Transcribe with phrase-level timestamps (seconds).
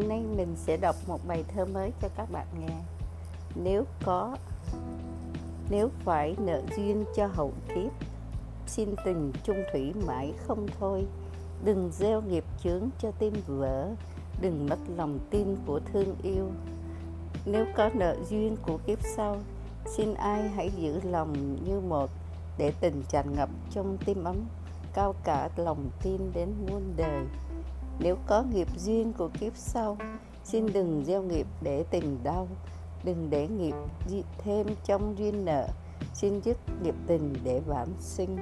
[0.00, 2.74] nay mình sẽ đọc một bài thơ mới cho các bạn nghe.
[3.54, 4.36] Nếu có,
[5.70, 7.92] nếu phải nợ duyên cho hậu kiếp,
[8.66, 11.06] xin tình chung thủy mãi không thôi.
[11.64, 13.90] Đừng gieo nghiệp chướng cho tim vỡ,
[14.40, 16.50] đừng mất lòng tin của thương yêu.
[17.46, 19.36] Nếu có nợ duyên của kiếp sau,
[19.96, 22.10] xin ai hãy giữ lòng như một
[22.58, 24.36] để tình tràn ngập trong tim ấm,
[24.94, 27.24] cao cả lòng tin đến muôn đời
[28.00, 29.98] nếu có nghiệp duyên của kiếp sau,
[30.44, 32.48] xin đừng gieo nghiệp để tình đau.
[33.04, 33.74] Đừng để nghiệp
[34.38, 35.68] thêm trong duyên nợ,
[36.14, 38.36] xin dứt nghiệp tình để vãng sinh.